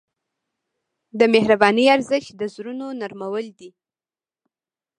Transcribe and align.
د 1.19 1.21
مهربانۍ 1.33 1.85
ارزښت 1.95 2.31
د 2.39 2.41
زړونو 2.53 2.87
نرمول 3.01 3.45
دي. 3.59 3.69